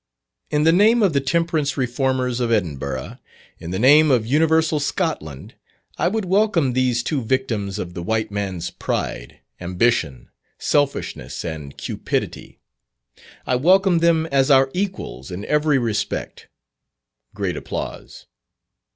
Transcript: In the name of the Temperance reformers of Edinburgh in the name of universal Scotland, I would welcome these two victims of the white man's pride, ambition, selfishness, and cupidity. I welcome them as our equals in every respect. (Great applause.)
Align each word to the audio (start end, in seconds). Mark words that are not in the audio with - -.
In 0.49 0.63
the 0.63 0.71
name 0.71 1.03
of 1.03 1.13
the 1.13 1.21
Temperance 1.21 1.77
reformers 1.77 2.39
of 2.39 2.51
Edinburgh 2.51 3.19
in 3.59 3.69
the 3.69 3.77
name 3.77 4.09
of 4.09 4.25
universal 4.25 4.79
Scotland, 4.79 5.53
I 5.95 6.07
would 6.07 6.25
welcome 6.25 6.73
these 6.73 7.03
two 7.03 7.21
victims 7.23 7.77
of 7.77 7.93
the 7.93 8.01
white 8.01 8.31
man's 8.31 8.71
pride, 8.71 9.41
ambition, 9.59 10.31
selfishness, 10.57 11.45
and 11.45 11.77
cupidity. 11.77 12.57
I 13.45 13.57
welcome 13.57 13.99
them 13.99 14.25
as 14.31 14.49
our 14.49 14.71
equals 14.73 15.29
in 15.29 15.45
every 15.45 15.77
respect. 15.77 16.47
(Great 17.35 17.55
applause.) 17.55 18.25